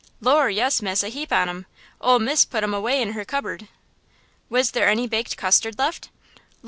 [0.19, 1.65] "Lor', yes, miss, a heap on 'em!
[2.01, 3.67] Ole Mis' put 'em away in her cubberd."
[4.49, 6.09] "Was there any baked custard left?"